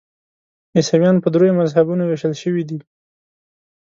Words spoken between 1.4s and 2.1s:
مذهبونو